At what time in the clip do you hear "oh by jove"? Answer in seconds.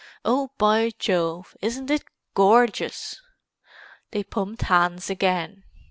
0.25-1.55